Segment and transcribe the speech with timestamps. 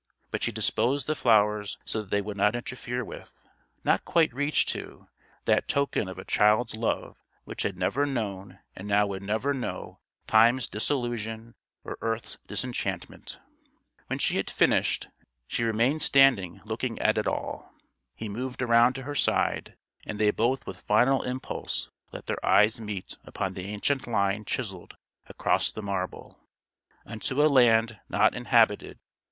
[0.31, 3.45] But she disposed the flowers so that they would not interfere with
[3.85, 5.07] not quite reach to
[5.45, 9.99] that token of a child's love which had never known and now would never know
[10.25, 11.53] time's disillusion
[11.83, 13.39] or earth's disenchantment.
[14.07, 15.07] When she had finished,
[15.47, 17.71] she remained standing looking at it all.
[18.15, 19.77] He moved around to her side;
[20.07, 24.97] and they both with final impulse let their eyes meet upon the ancient line chiselled
[25.27, 26.39] across the marble:
[27.05, 28.97] "=Unto a Land Not Inhabited.